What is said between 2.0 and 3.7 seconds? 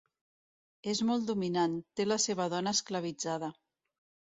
té la seva dona esclavitzada.